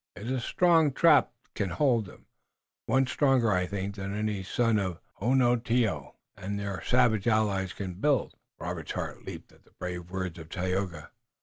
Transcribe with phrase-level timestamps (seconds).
[0.15, 2.25] It is a strong trap that can hold them,
[2.87, 7.93] one stronger, I think, than any the sons of Onontio and their savage allies can
[7.93, 11.11] build." Robert's heart leaped up at the brave words of Tayoga.